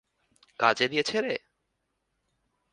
[0.59, 1.35] কাজে দিয়েছে রে!